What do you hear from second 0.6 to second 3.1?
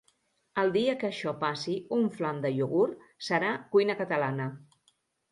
dia que això passi un "flam de iogurt"